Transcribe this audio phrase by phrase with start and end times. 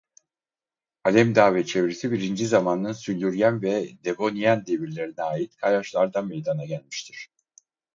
[1.03, 7.29] Alemdağı ve çevresi Birinci Zaman'ın Silüryen ve Devoniyen devirlerine ait kayaçlardan meydana gelmiştir.